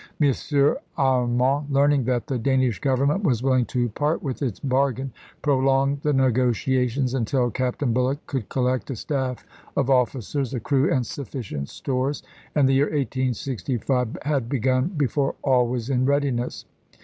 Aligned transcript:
M. 0.19 0.31
Arman, 0.97 1.69
learning 1.69 2.05
that 2.05 2.25
the 2.25 2.39
Danish 2.39 2.79
Government 2.79 3.21
was 3.23 3.43
willing 3.43 3.65
to 3.65 3.87
part 3.89 4.23
with 4.23 4.41
its 4.41 4.59
bargain, 4.59 5.11
prolonged 5.43 6.01
the 6.01 6.11
negotiations 6.11 7.13
until 7.13 7.51
Captain 7.51 7.93
Bulloch 7.93 8.17
could 8.25 8.49
collect 8.49 8.89
a 8.89 8.95
staff 8.95 9.45
of 9.77 9.91
officers, 9.91 10.55
a 10.55 10.59
crew, 10.59 10.91
and 10.91 11.05
sufficient 11.05 11.69
stores; 11.69 12.23
and 12.55 12.67
the 12.67 12.73
year 12.73 12.85
1865 12.85 14.17
had 14.23 14.49
begun 14.49 14.87
before 14.97 15.35
all 15.43 15.67
was 15.67 15.87
in 15.87 16.07
readiness. 16.07 16.65